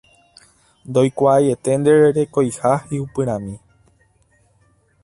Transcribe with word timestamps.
Ndoikuaaiete 0.89 1.71
ndererekoiha 1.81 2.71
hi'upyrãmi. 2.89 3.55